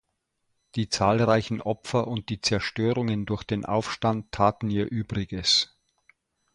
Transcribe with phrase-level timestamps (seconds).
[0.73, 5.75] Die zahlreichen Opfer und die Zerstörungen durch den Aufstand taten ihr Übriges.